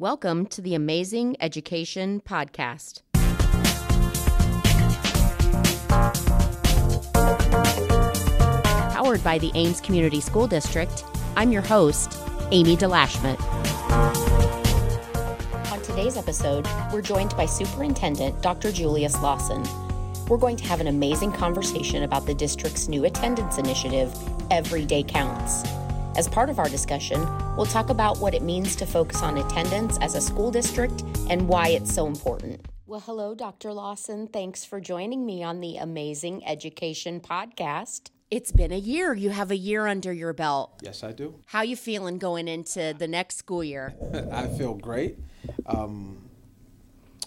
[0.00, 3.02] Welcome to the Amazing Education Podcast.
[8.94, 11.04] Powered by the Ames Community School District,
[11.36, 12.16] I'm your host,
[12.50, 13.38] Amy DeLashmet.
[15.70, 18.72] On today's episode, we're joined by Superintendent Dr.
[18.72, 19.62] Julious Lawson.
[20.28, 24.16] We're going to have an amazing conversation about the district's new attendance initiative,
[24.50, 25.62] Every Day Counts.
[26.16, 27.24] As part of our discussion,
[27.56, 31.48] we'll talk about what it means to focus on attendance as a school district and
[31.48, 32.66] why it's so important.
[32.86, 33.72] Well, hello, Dr.
[33.72, 34.26] Lawson.
[34.26, 38.10] Thanks for joining me on the Amazing Education Podcast.
[38.28, 39.14] It's been a year.
[39.14, 40.80] You have a year under your belt.
[40.82, 41.36] Yes, I do.
[41.46, 43.94] How you feeling going into the next school year?
[44.32, 45.16] I feel great.
[45.66, 46.28] Um,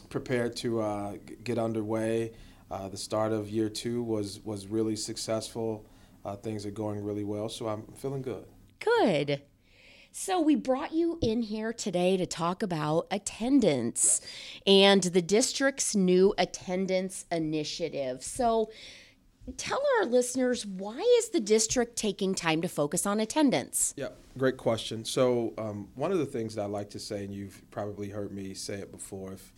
[0.09, 2.33] prepared to uh, get underway.
[2.69, 5.85] Uh, the start of year two was was really successful.
[6.25, 8.45] Uh, things are going really well, so I'm feeling good.
[8.83, 9.41] Good.
[10.11, 14.21] So, we brought you in here today to talk about attendance
[14.67, 18.23] and the district's new attendance initiative.
[18.23, 18.69] So,
[19.57, 23.93] tell our listeners why is the district taking time to focus on attendance?
[23.97, 25.03] Yeah, great question.
[25.03, 28.31] So, um, one of the things that I like to say, and you've probably heard
[28.31, 29.51] me say it before, if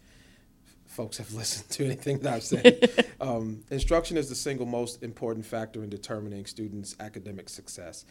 [0.85, 5.45] folks have listened to anything that I've said, um, instruction is the single most important
[5.45, 8.05] factor in determining students' academic success.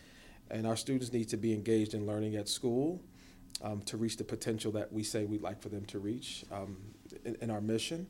[0.50, 3.00] And our students need to be engaged in learning at school
[3.62, 6.76] um, to reach the potential that we say we'd like for them to reach um,
[7.24, 8.06] in, in, our mission.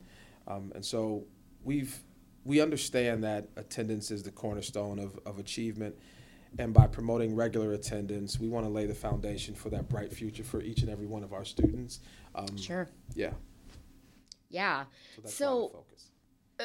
[0.48, 1.24] Um, and so
[1.62, 1.98] we've
[2.44, 5.96] we understand that attendance is the cornerstone of, of achievement.
[6.58, 10.44] And by promoting regular attendance, we want to lay the foundation for that bright future
[10.44, 12.00] for each and every one of our students.
[12.34, 12.88] Um, sure.
[13.14, 13.32] Yeah.
[14.50, 14.84] Yeah.
[15.24, 15.84] So, so
[16.60, 16.64] uh,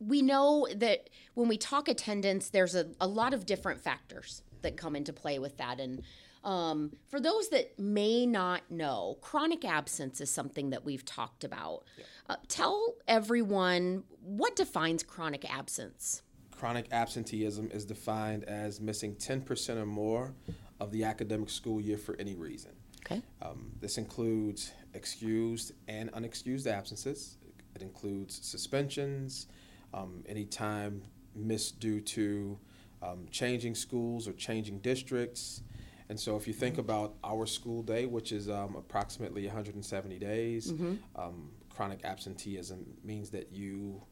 [0.00, 4.76] we know that when we talk attendance, there's a, a lot of different factors that
[4.76, 5.80] come into play with that.
[5.80, 6.02] And
[6.42, 11.84] um, for those that may not know, chronic absence is something that we've talked about.
[11.96, 12.04] Yeah.
[12.28, 16.22] Uh, tell everyone what defines chronic absence.
[16.50, 20.34] Chronic absenteeism is defined as missing 10% or more
[20.80, 22.72] of the academic school year for any reason.
[23.06, 23.22] Okay.
[23.42, 27.36] Um, this includes excused and unexcused absences.
[27.74, 29.46] It includes suspensions,
[29.92, 31.02] um, any time
[31.34, 32.58] missed due to
[33.04, 35.62] um, changing schools or changing districts.
[36.08, 40.72] And so, if you think about our school day, which is um, approximately 170 days,
[40.72, 40.94] mm-hmm.
[41.16, 44.02] um, chronic absenteeism means that you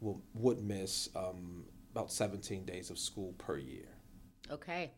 [0.00, 3.86] will, would miss um, about 17 days of school per year.
[4.50, 4.92] Okay.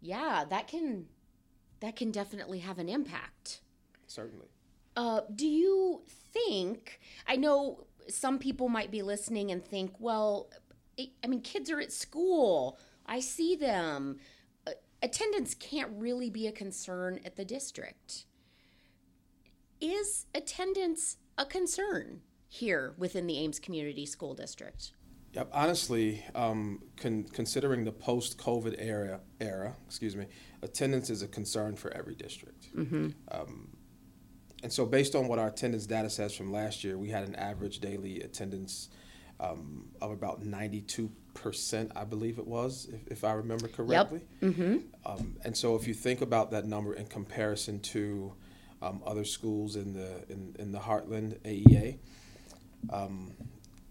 [0.00, 1.06] Yeah, that can
[1.80, 3.60] that can definitely have an impact.
[4.06, 4.48] Certainly.
[4.94, 7.00] Uh, do you think?
[7.26, 10.50] I know some people might be listening and think, well,
[10.98, 12.78] I mean, kids are at school.
[13.06, 14.18] I see them.
[15.02, 18.26] Attendance can't really be a concern at the district.
[19.80, 24.92] Is attendance a concern here within the Ames Community School District?
[25.32, 25.48] Yep.
[25.52, 30.26] Honestly, um, con- considering the post-COVID era, era, excuse me,
[30.60, 32.68] attendance is a concern for every district.
[32.76, 33.08] Mm-hmm.
[33.30, 33.70] Um,
[34.62, 37.34] and so, based on what our attendance data says from last year, we had an
[37.34, 38.90] average daily attendance
[39.42, 44.20] um, of about 92%, I believe it was, if, if I remember correctly.
[44.40, 44.52] Yep.
[44.52, 44.76] Mm-hmm.
[45.04, 48.32] Um, and so if you think about that number in comparison to
[48.80, 51.98] um, other schools in the, in, in the Heartland AEA,
[52.90, 53.32] um,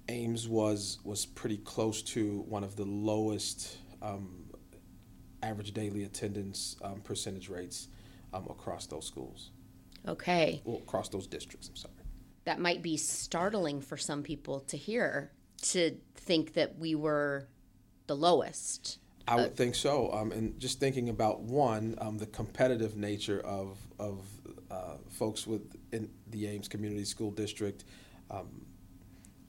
[0.07, 4.45] Ames was, was pretty close to one of the lowest um,
[5.43, 7.89] average daily attendance um, percentage rates
[8.33, 9.51] across those schools.
[10.07, 10.61] Okay.
[10.63, 11.93] Well, across those districts, I'm sorry
[12.45, 15.31] that might be startling for some people to hear
[15.61, 17.47] to think that we were
[18.07, 18.99] the lowest.
[19.27, 20.11] I would think so.
[20.11, 24.25] Um, and just thinking about one, um, the competitive nature of of
[24.69, 27.83] uh, folks within the Ames Community School District,
[28.29, 28.65] um,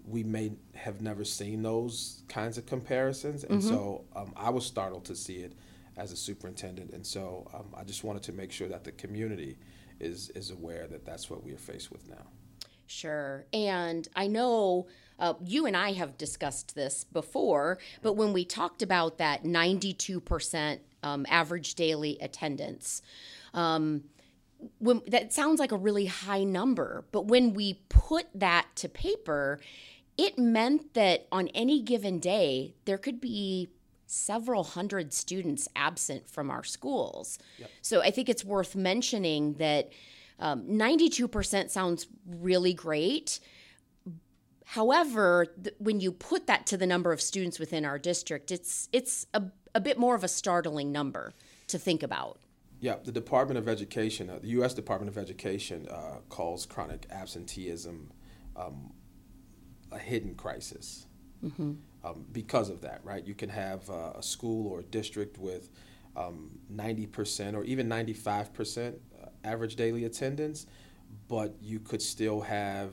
[0.06, 3.68] we may have never seen those kinds of comparisons, and mm-hmm.
[3.68, 5.54] so um, I was startled to see it
[5.96, 6.92] as a superintendent.
[6.92, 9.58] And so um, I just wanted to make sure that the community
[10.00, 12.26] is is aware that that's what we are faced with now.
[12.86, 13.46] Sure.
[13.52, 14.86] And I know
[15.22, 20.80] uh, you and I have discussed this before, but when we talked about that 92%
[21.04, 23.02] um, average daily attendance,
[23.54, 24.02] um,
[24.78, 27.04] when, that sounds like a really high number.
[27.12, 29.60] But when we put that to paper,
[30.18, 33.68] it meant that on any given day, there could be
[34.06, 37.38] several hundred students absent from our schools.
[37.58, 37.70] Yep.
[37.80, 39.92] So I think it's worth mentioning that
[40.40, 43.38] um, 92% sounds really great.
[44.72, 48.88] However, th- when you put that to the number of students within our district, it's
[48.90, 49.42] it's a,
[49.74, 51.34] a bit more of a startling number
[51.66, 52.38] to think about.
[52.80, 54.72] Yeah, the Department of Education, uh, the U.S.
[54.72, 58.12] Department of Education, uh, calls chronic absenteeism
[58.56, 58.94] um,
[59.90, 61.06] a hidden crisis.
[61.44, 61.72] Mm-hmm.
[62.02, 63.26] Um, because of that, right?
[63.26, 65.68] You can have uh, a school or a district with
[66.16, 70.66] um, 90% or even 95% uh, average daily attendance,
[71.28, 72.92] but you could still have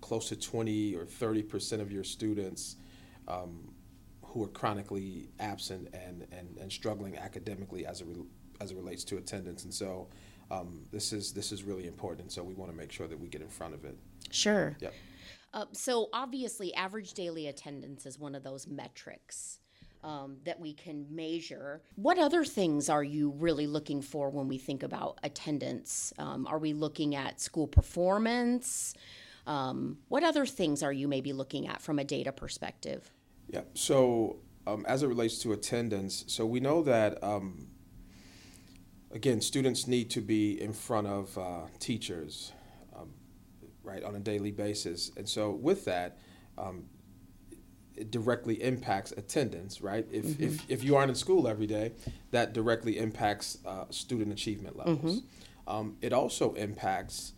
[0.00, 2.76] close to 20 or 30% of your students
[3.28, 3.72] um,
[4.22, 8.26] who are chronically absent and, and, and struggling academically as it, re-
[8.60, 9.64] as it relates to attendance.
[9.64, 10.08] And so
[10.50, 12.32] um, this, is, this is really important.
[12.32, 13.96] So we want to make sure that we get in front of it.
[14.30, 14.76] Sure.
[14.80, 14.94] Yep.
[15.54, 19.60] Uh, so obviously, average daily attendance is one of those metrics.
[20.02, 21.80] Um, that we can measure.
[21.96, 26.12] What other things are you really looking for when we think about attendance?
[26.18, 28.92] Um, are we looking at school performance?
[29.46, 33.12] Um, what other things are you maybe looking at from a data perspective?
[33.48, 33.62] Yeah.
[33.74, 34.36] So
[34.66, 37.68] um, as it relates to attendance, so we know that um,
[39.10, 42.52] again, students need to be in front of uh, teachers,
[42.96, 43.10] um,
[43.82, 46.18] right, on a daily basis, and so with that.
[46.56, 46.86] Um,
[47.96, 50.04] it directly impacts attendance, right?
[50.10, 50.42] If, mm-hmm.
[50.42, 51.92] if, if you aren't in school every day,
[52.32, 55.20] that directly impacts uh, student achievement levels.
[55.20, 55.70] Mm-hmm.
[55.72, 57.34] Um, it also impacts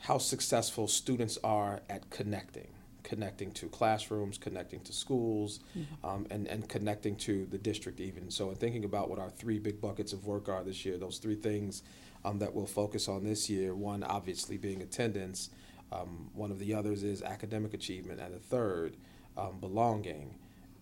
[0.00, 2.68] how successful students are at connecting
[3.06, 6.04] connecting to classrooms, connecting to schools, mm-hmm.
[6.04, 8.28] um, and, and connecting to the district even.
[8.32, 11.18] So in thinking about what our three big buckets of work are this year, those
[11.18, 11.84] three things
[12.24, 15.50] um, that we'll focus on this year, one obviously being attendance,
[15.92, 18.96] um, one of the others is academic achievement, and the third,
[19.36, 20.34] um, belonging.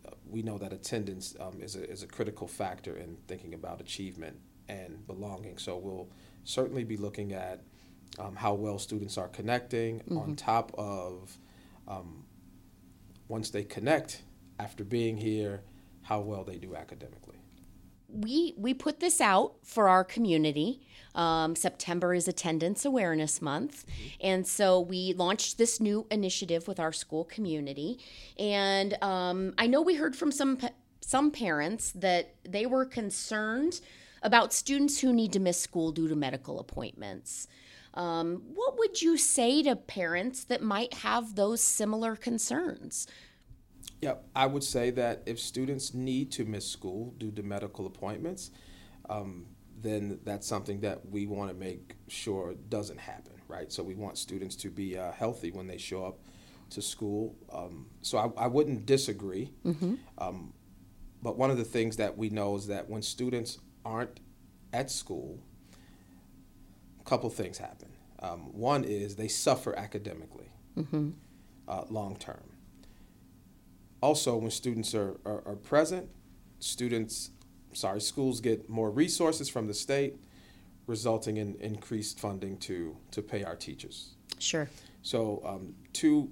[0.09, 3.83] Uh, we know that attendance um, is, a, is a critical factor in thinking about
[3.83, 4.39] achievement
[4.71, 5.59] and belonging.
[5.59, 6.09] So we'll
[6.45, 7.61] certainly be looking at
[8.19, 10.19] um, how well students are connecting mm-hmm.
[10.19, 11.37] on top of
[11.89, 12.25] um,
[13.29, 14.23] once they connect
[14.59, 15.63] after being here,
[16.03, 17.37] how well they do academically.
[18.09, 20.81] We, we put this out for our community.
[21.15, 23.87] Um, September is Attendance Awareness Month.
[23.87, 24.09] Mm-hmm.
[24.21, 27.99] And so we launched this new initiative with our school community.
[28.39, 30.59] And um, I know we heard from some,
[31.01, 33.81] some parents that they were concerned
[34.23, 37.47] about students who need to miss school due to medical appointments.
[37.95, 43.07] Um, what would you say to parents that might have those similar concerns?
[44.01, 48.51] Yeah, I would say that if students need to miss school due to medical appointments,
[49.09, 49.47] um,
[49.81, 53.73] then that's something that we want to make sure doesn't happen, right?
[53.73, 56.19] So we want students to be uh, healthy when they show up
[56.71, 57.37] to school.
[57.53, 59.53] Um, so I, I, wouldn't disagree.
[59.65, 59.95] Mm-hmm.
[60.19, 60.55] Um,
[61.23, 64.21] but one of the things that we know is that when students aren't
[64.73, 65.39] at school,
[67.05, 67.89] couple things happen.
[68.21, 71.11] Um, one is they suffer academically, mm-hmm.
[71.69, 72.43] uh, long term.
[74.01, 76.09] Also, when students are, are, are, present,
[76.59, 77.31] students,
[77.73, 80.17] sorry, schools get more resources from the state,
[80.87, 84.15] resulting in increased funding to, to pay our teachers.
[84.39, 84.69] Sure.
[85.03, 86.31] So, um, two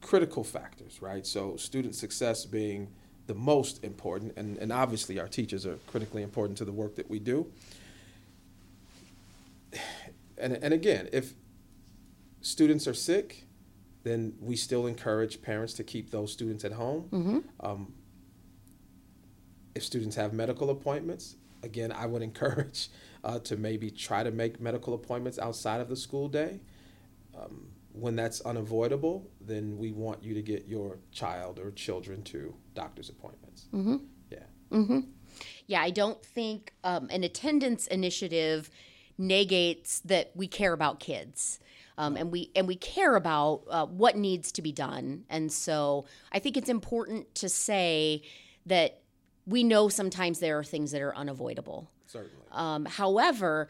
[0.00, 1.26] critical factors, right?
[1.26, 2.88] So, student success being
[3.26, 7.08] the most important, and, and obviously our teachers are critically important to the work that
[7.08, 7.50] we do
[10.40, 11.34] and, and again, if
[12.40, 13.46] students are sick,
[14.04, 17.08] then we still encourage parents to keep those students at home.
[17.10, 17.38] Mm-hmm.
[17.60, 17.92] Um,
[19.74, 22.88] if students have medical appointments, again, I would encourage
[23.24, 26.60] uh, to maybe try to make medical appointments outside of the school day.
[27.38, 32.54] Um, when that's unavoidable, then we want you to get your child or children to
[32.74, 33.66] doctor's appointments.
[33.74, 33.96] Mm-hmm.
[34.30, 34.38] Yeah.
[34.70, 35.00] Mm-hmm.
[35.66, 38.70] Yeah, I don't think um, an attendance initiative
[39.18, 41.58] negates that we care about kids.
[41.98, 45.24] Um, and we and we care about uh, what needs to be done.
[45.28, 48.22] And so I think it's important to say
[48.66, 49.00] that
[49.46, 51.90] we know sometimes there are things that are unavoidable.
[52.06, 52.46] Certainly.
[52.52, 53.68] Um, however,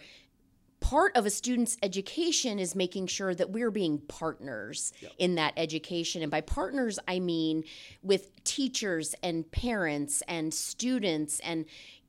[0.80, 5.12] part of a student's education is making sure that we're being partners yep.
[5.18, 6.22] in that education.
[6.22, 7.64] And by partners, I mean
[8.02, 11.64] with teachers and parents and students and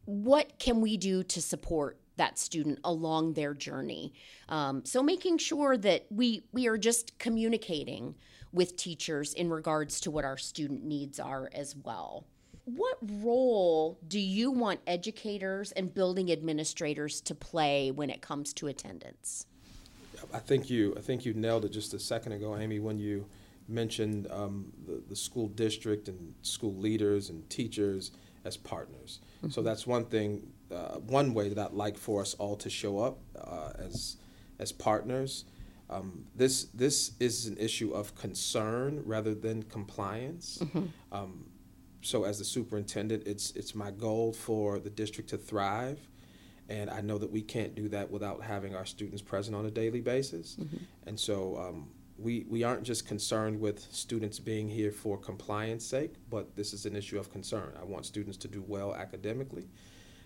[0.06, 4.14] what can we do to support that student along their journey.
[4.50, 8.14] Um, so making sure that we we are just communicating
[8.52, 12.26] with teachers in regards to what our student needs are as well.
[12.66, 18.68] What role do you want educators and building administrators to play when it comes to
[18.68, 19.46] attendance?
[20.34, 23.26] I think you I think you nailed it just a second ago, Amy, when you
[23.70, 28.12] mentioned um, the, the school district and school leaders and teachers
[28.44, 29.20] as partners.
[29.38, 29.52] Mm-hmm.
[29.52, 33.00] So that's one thing uh, one way that I'd like for us all to show
[33.00, 34.18] up uh, as
[34.60, 35.46] as partners.
[35.90, 40.60] Um, this this is an issue of concern rather than compliance.
[40.62, 40.86] Mm-hmm.
[41.12, 41.46] Um,
[42.02, 46.00] so as the superintendent, it's it's my goal for the district to thrive,
[46.70, 49.72] And I know that we can't do that without having our students present on a
[49.72, 50.56] daily basis.
[51.08, 56.14] And so um, we, we aren't just concerned with students being here for compliance sake,
[56.30, 57.74] but this is an issue of concern.
[57.82, 59.68] I want students to do well academically.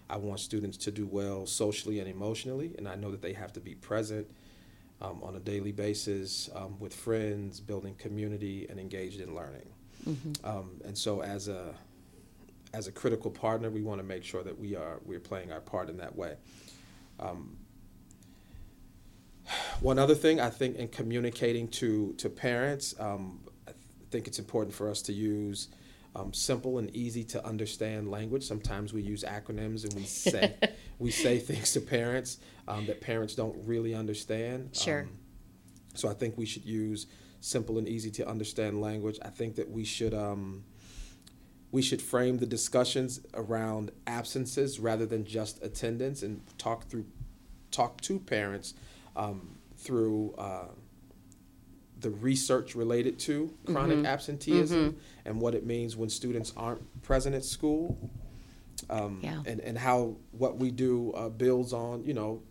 [0.09, 3.53] I want students to do well socially and emotionally, and I know that they have
[3.53, 4.27] to be present
[5.01, 9.67] um, on a daily basis um, with friends, building community, and engaged in learning.
[10.43, 11.73] Um, and so, as a
[12.73, 15.61] as a critical partner, we want to make sure that we are we're playing our
[15.61, 16.35] part in that way.
[17.19, 17.57] Um,
[19.81, 23.77] one other thing, I think, in communicating to to parents, um, I th-
[24.11, 25.69] think it's important for us to use
[26.15, 28.43] um, simple and easy to understand language.
[28.43, 30.55] Sometimes we use acronyms and we say
[30.99, 34.69] we say things to parents um, that parents don't really understand.
[34.73, 35.01] Sure.
[35.01, 35.09] Um,
[35.95, 37.07] so I think we should use
[37.39, 39.19] simple and easy to understand language.
[39.23, 40.63] I think that we should um,
[41.71, 47.05] we should frame the discussions around absences rather than just attendance and talk through
[47.71, 48.75] talk to parents
[49.15, 50.67] um, through uh,
[52.03, 54.95] the research related to chronic absenteeism
[55.25, 57.97] and what it means when students aren't present at school
[58.89, 59.41] um, Yeah.
[59.45, 62.43] and, and how what we do uh, builds on you know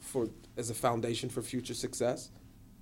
[0.00, 2.30] for as a foundation for future success.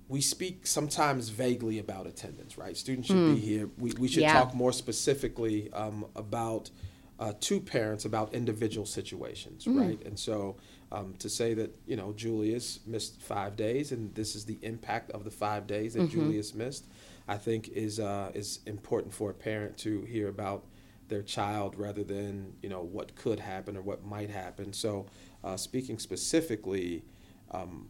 [0.07, 2.75] We speak sometimes vaguely about attendance right?
[2.75, 3.69] Students should be here.
[3.77, 4.33] We, we should Yeah.
[4.33, 6.71] talk more specifically um, about
[7.19, 10.01] uh, to parents about individual situations right?
[10.07, 10.57] And so
[10.91, 15.11] um, to say that you know julius missed five days and this is the impact
[15.11, 16.85] of the five days that julius missed
[17.27, 20.65] i think is uh, is important for a parent to hear about
[21.07, 25.05] their child rather than you know what could happen or what might happen so
[25.43, 27.03] uh, speaking specifically
[27.51, 27.87] um,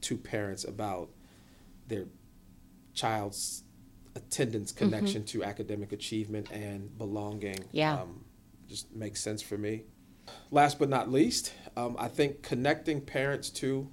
[0.00, 1.08] to parents about
[1.88, 2.06] their
[2.94, 3.62] child's
[4.14, 8.00] attendance connection to academic achievement and belonging Yeah.
[8.00, 8.24] um,
[8.68, 9.82] just makes sense for me.
[10.50, 13.88] Last but not least, um, I think connecting parents to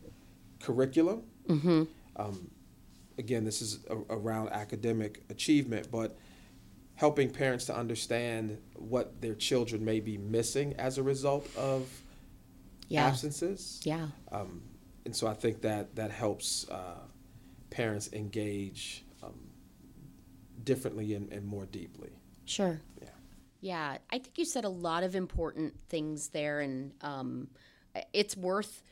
[0.59, 1.23] curriculum.
[2.15, 2.49] Um,
[3.17, 6.17] again, this is a, around academic achievement, but
[6.95, 11.87] helping parents to understand what their children may be missing as a result of
[12.89, 13.05] Yeah.
[13.05, 13.79] absences.
[13.83, 14.07] Yeah.
[14.31, 14.61] Um,
[15.05, 16.95] and so I think that that helps uh,
[17.69, 19.39] parents engage um,
[20.63, 22.09] differently and, and more deeply.
[22.45, 22.81] Sure.
[23.01, 23.09] Yeah.
[23.59, 27.47] Yeah, I think you said a lot of important things there, and um,
[28.13, 28.83] it's worth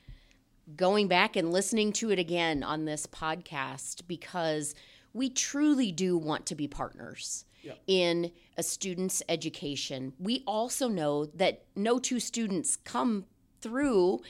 [0.75, 4.73] going back and listening to it again on this podcast because
[5.13, 7.79] we truly do want to be partners Yep.
[7.87, 10.13] in a student's education.
[10.19, 13.25] We also know that no two students come
[13.59, 14.21] through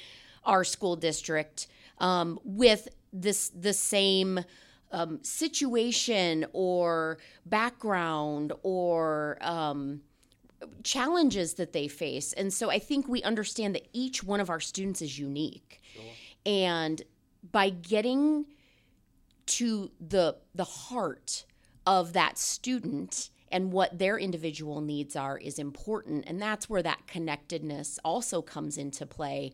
[0.45, 4.39] our school district um, with this the same
[4.93, 9.99] um, situation or background or um,
[10.83, 12.33] challenges that they face.
[12.33, 15.81] And so I think we understand that each one of our students is unique.
[16.45, 17.01] And
[17.51, 18.45] by getting
[19.45, 21.45] to the the heart
[21.85, 27.05] of that student and what their individual needs are is important and that's where that
[27.05, 29.53] connectedness also comes into play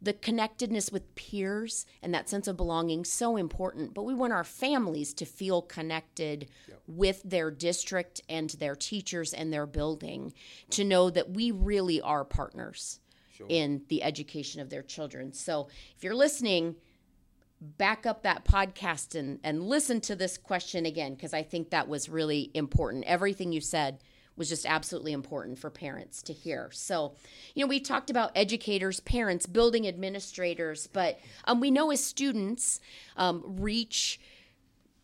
[0.00, 3.94] the connectedness with peers and that sense of belonging so important.
[3.94, 6.48] But we want our families to feel connected
[6.86, 10.32] with their district and their teachers and their building
[10.70, 13.00] to know that we really are partners
[13.48, 15.32] in the education of their children.
[15.32, 16.76] So if you're listening
[17.60, 21.88] back up that podcast and, and listen to this question again because I think that
[21.88, 23.04] was really important.
[23.04, 23.98] Everything you said
[24.38, 26.70] was just absolutely important for parents to hear.
[26.72, 27.14] So,
[27.54, 32.80] you know, we talked about educators, parents, building administrators, but um, we know as students
[33.16, 34.20] um, reach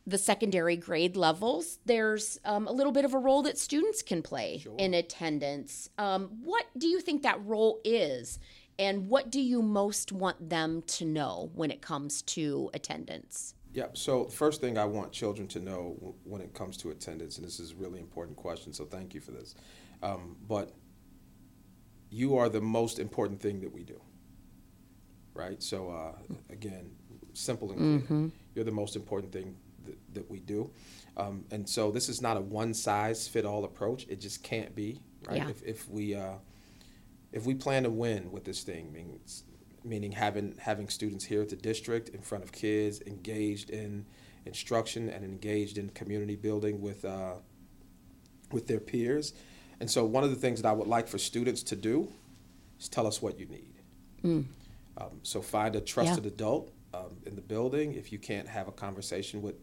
[0.06, 4.22] the secondary grade levels, there's um, a little bit of a role that students can
[4.22, 5.88] play in attendance.
[5.96, 8.38] Um, what do you think that role is?
[8.78, 13.54] And what do you most want them to know when it comes to attendance?
[13.74, 13.86] Yeah.
[13.92, 17.46] So first thing I want children to know w- when it comes to attendance, and
[17.46, 18.72] this is a really important question.
[18.72, 19.56] So thank you for this.
[20.02, 20.72] Um, but
[22.10, 24.00] you are the most important thing that we do.
[25.34, 25.60] Right.
[25.60, 26.12] So uh,
[26.50, 26.92] again,
[27.32, 28.30] simple and clear.
[28.54, 30.70] You're the most important thing that, that we do.
[31.16, 34.06] Um, and so this is not a one size fit all approach.
[34.08, 35.00] It just can't be.
[35.26, 35.38] Right.
[35.38, 35.48] Yeah.
[35.48, 36.34] If, if we uh,
[37.32, 39.18] if we plan to win with this thing, meaning,
[39.84, 44.06] meaning having having students here at the district in front of kids, engaged in
[44.46, 47.34] instruction and engaged in community building with uh,
[48.52, 49.32] with their peers,
[49.80, 52.08] and so one of the things that I would like for students to do
[52.78, 53.74] is tell us what you need.
[54.96, 57.94] Um, so find a trusted adult um, in the building.
[57.94, 59.56] If you can't have a conversation with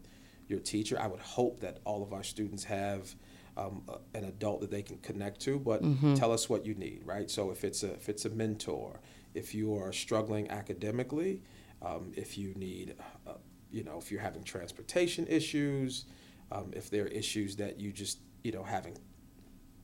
[0.48, 3.14] your teacher, I would hope that all of our students have
[3.56, 5.58] um, a- an adult that they can connect to.
[5.58, 5.82] But
[6.16, 7.30] tell us what you need, right?
[7.30, 9.00] So if it's a if it's a mentor,
[9.34, 11.42] if you are struggling academically,
[11.80, 12.94] um, if you need,
[13.26, 13.34] uh,
[13.70, 16.04] you know, if you're having transportation issues,
[16.50, 18.96] um, if there are issues that you just, you know, having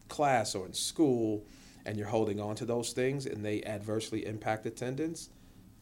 [0.08, 1.46] class or in school
[1.86, 5.30] and you're holding on to those things and they adversely impact attendance,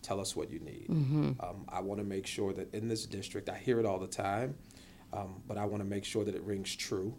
[0.03, 0.87] tell us what you need.
[0.89, 1.33] Mm-hmm.
[1.41, 4.07] Um, I want to make sure that in this district, I hear it all the
[4.07, 4.55] time,
[5.13, 7.15] um, but I want to make sure that it rings true.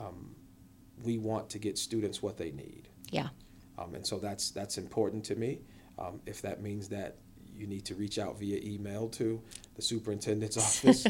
[0.00, 0.34] Um,
[1.02, 2.88] we want to get students what they need.
[3.10, 3.28] Yeah.
[3.78, 5.60] Um, and so that's that's important to me.
[5.98, 7.16] Um, if that means that
[7.54, 9.40] you need to reach out via email to
[9.74, 11.06] the superintendent's office,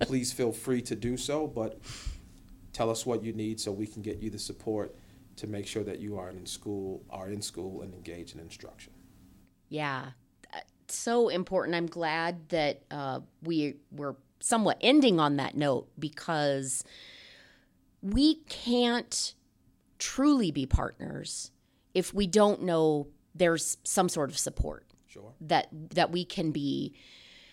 [0.00, 1.46] please feel free to do so.
[1.46, 1.80] But
[2.72, 4.94] tell us what you need so we can get you the support
[5.36, 8.92] to make sure that you are in school, are in school, and engaged in instruction.
[9.68, 10.12] Yeah,
[10.90, 11.74] so important.
[11.74, 16.84] I'm glad that uh, we were somewhat ending on that note because
[18.02, 19.34] we can't
[19.98, 21.50] truly be partners
[21.96, 25.32] if we don't know there's some sort of support Sure.
[25.40, 26.94] that that we can be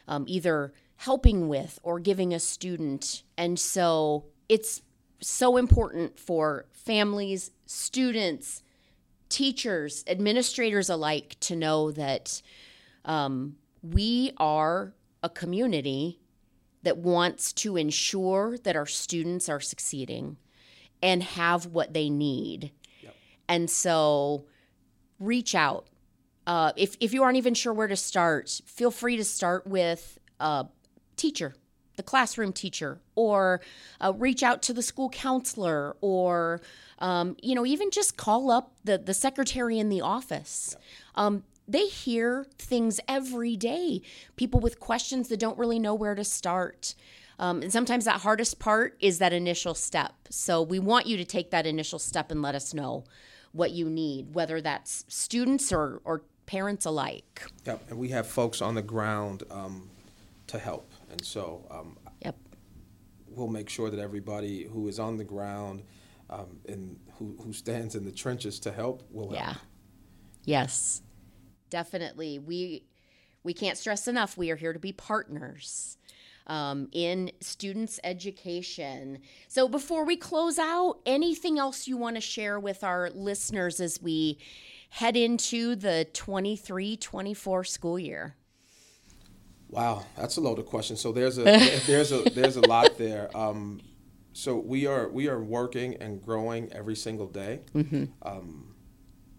[0.07, 4.81] um, either helping with or giving a student and so it's
[5.21, 8.63] so important for families students
[9.29, 12.41] teachers administrators alike to know that
[13.05, 16.19] um, we are a community
[16.83, 20.37] that wants to ensure that our students are succeeding
[21.01, 22.71] and have what they need.
[23.47, 24.45] And so
[25.19, 25.87] reach out
[26.45, 30.19] uh, if, if you aren't even sure where to start, feel free to start with
[30.39, 30.65] a
[31.15, 31.55] teacher,
[31.95, 33.61] the classroom teacher, or
[34.01, 36.61] uh, reach out to the school counselor, or
[36.99, 40.75] um, you know even just call up the the secretary in the office.
[41.15, 44.01] Um, they hear things every day.
[44.35, 46.93] People with questions that don't really know where to start.
[47.39, 50.13] Um, and sometimes that hardest part is that initial step.
[50.29, 53.05] So we want you to take that initial step and let us know
[53.53, 57.45] what you need, whether that's students or, or parents alike.
[57.65, 57.83] Yep.
[57.89, 59.89] And we have folks on the ground um,
[60.47, 60.91] to help.
[61.11, 62.35] And so um, Yep.
[63.29, 65.83] we'll make sure that everybody who is on the ground
[66.29, 69.35] um, and who, who stands in the trenches to help will help.
[69.39, 69.53] Yeah.
[70.45, 71.01] Yes.
[71.69, 72.39] Definitely.
[72.39, 72.85] We
[73.43, 75.97] we can't stress enough we are here to be partners
[76.47, 79.19] um, in students' education.
[79.47, 84.01] So before we close out, anything else you want to share with our listeners as
[84.01, 84.39] we
[84.89, 88.35] head into the 23-24 school year?
[89.69, 90.97] Wow, that's a loaded question.
[90.97, 91.43] So there's a
[91.87, 93.35] there's a there's a lot there.
[93.35, 93.81] Um,
[94.33, 97.61] so we are we are working and growing every single day.
[98.21, 98.75] Um,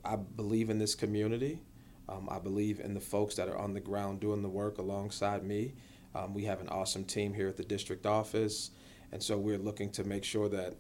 [0.04, 1.60] I believe in this community.
[2.08, 5.44] Um, I believe in the folks that are on the ground doing the work alongside
[5.44, 5.74] me.
[6.14, 8.70] Um, we have an awesome team here at the district office,
[9.12, 10.74] and so we're looking to make sure that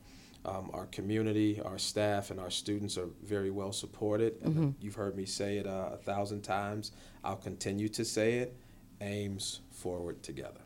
[0.44, 4.34] um, our community, our staff, and our students are very well supported.
[4.42, 6.92] And you've heard me say it uh, a thousand times.
[7.22, 8.56] I'll continue to say it.
[9.00, 10.60] Ames forward together.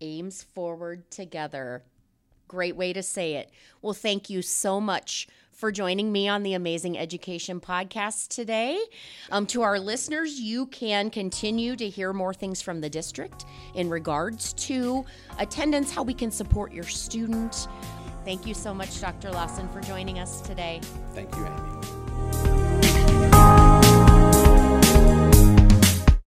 [0.00, 1.82] Ames forward together.
[2.48, 3.50] Great way to say it.
[3.82, 8.78] Well, thank you so much for joining me on the Amazing Education Podcast today.
[9.32, 13.88] Um, to our listeners, you can continue to hear more things from the district in
[13.88, 15.04] regards to
[15.38, 17.68] attendance, how we can support your student.
[18.24, 19.30] Thank you so much, Dr.
[19.30, 20.80] Lawson, for joining us today.
[21.14, 21.95] Thank you, Amy.